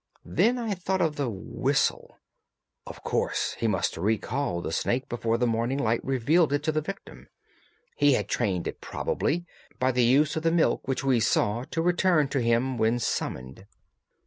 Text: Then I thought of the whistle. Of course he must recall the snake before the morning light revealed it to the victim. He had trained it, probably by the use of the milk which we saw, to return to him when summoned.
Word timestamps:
Then 0.25 0.57
I 0.57 0.73
thought 0.73 0.99
of 1.03 1.15
the 1.15 1.29
whistle. 1.29 2.17
Of 2.87 3.03
course 3.03 3.55
he 3.59 3.67
must 3.67 3.97
recall 3.97 4.59
the 4.59 4.71
snake 4.71 5.07
before 5.07 5.37
the 5.37 5.45
morning 5.45 5.77
light 5.77 6.03
revealed 6.03 6.51
it 6.53 6.63
to 6.63 6.71
the 6.71 6.81
victim. 6.81 7.27
He 7.95 8.13
had 8.13 8.27
trained 8.27 8.67
it, 8.67 8.81
probably 8.81 9.45
by 9.77 9.91
the 9.91 10.03
use 10.03 10.35
of 10.35 10.41
the 10.41 10.49
milk 10.49 10.87
which 10.87 11.03
we 11.03 11.19
saw, 11.19 11.65
to 11.65 11.83
return 11.83 12.29
to 12.29 12.39
him 12.41 12.79
when 12.79 12.97
summoned. 12.97 13.67